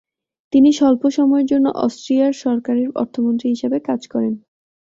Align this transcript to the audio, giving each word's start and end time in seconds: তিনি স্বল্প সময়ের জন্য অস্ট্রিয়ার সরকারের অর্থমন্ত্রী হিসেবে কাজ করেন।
তিনি 0.53 0.69
স্বল্প 0.73 1.03
সময়ের 1.17 1.45
জন্য 1.45 1.65
অস্ট্রিয়ার 1.85 2.33
সরকারের 2.43 2.87
অর্থমন্ত্রী 3.01 3.47
হিসেবে 3.49 3.77
কাজ 3.79 4.01
করেন। 4.07 4.33